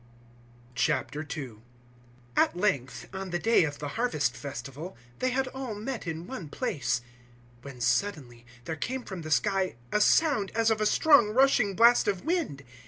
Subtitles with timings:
[0.73, 1.61] 002:001
[2.35, 6.49] At length, on the day of the Harvest Festival, they had all met in one
[6.49, 7.01] place;
[7.61, 11.75] 002:002 when suddenly there came from the sky a sound as of a strong rushing
[11.75, 12.63] blast of wind.